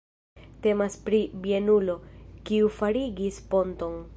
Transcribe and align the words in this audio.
Temas 0.65 0.95
pri 1.09 1.19
bienulo, 1.43 1.99
kiu 2.51 2.73
farigis 2.81 3.39
ponton. 3.53 4.03